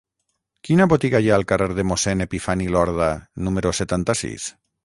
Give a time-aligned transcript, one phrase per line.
[0.69, 3.13] Quina botiga hi ha al carrer de Mossèn Epifani Lorda
[3.49, 4.53] número setanta-sis?